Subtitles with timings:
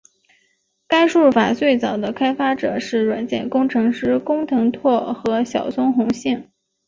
[0.87, 6.49] 该输入法最早的开发者是软件工程师工藤拓和小松弘幸。